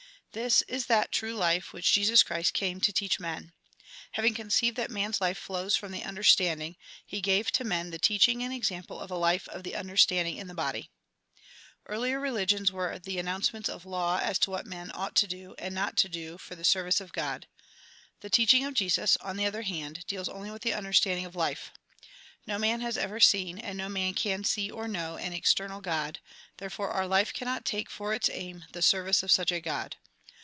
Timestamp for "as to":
14.19-14.51